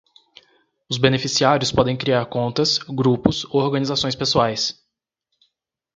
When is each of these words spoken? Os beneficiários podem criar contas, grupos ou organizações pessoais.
Os 0.89 0.97
beneficiários 0.97 1.71
podem 1.71 1.95
criar 1.95 2.25
contas, 2.25 2.79
grupos 2.79 3.45
ou 3.45 3.61
organizações 3.61 4.15
pessoais. 4.15 4.73